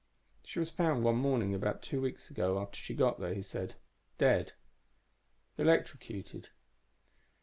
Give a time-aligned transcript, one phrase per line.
[0.43, 3.75] "She was found one morning about two weeks after she got there," he said.
[4.17, 4.53] "Dead.
[5.59, 6.49] Electrocuted.